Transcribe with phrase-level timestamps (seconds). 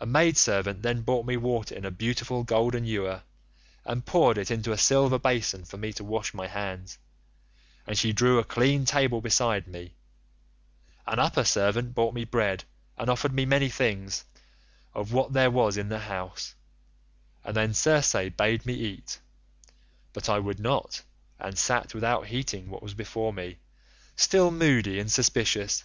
[0.00, 3.20] A maid servant then brought me water in a beautiful golden ewer
[3.84, 6.96] and poured it into a silver basin for me to wash my hands,
[7.86, 9.92] and she drew a clean table beside me;
[11.06, 12.64] an upper servant brought me bread
[12.96, 14.24] and offered me many things
[14.94, 16.54] of what there was in the house,
[17.44, 19.20] and then Circe bade me eat,
[20.14, 21.02] but I would not,
[21.38, 23.58] and sat without heeding what was before me,
[24.16, 25.84] still moody and suspicious.